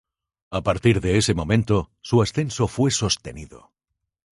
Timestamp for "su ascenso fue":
2.01-2.89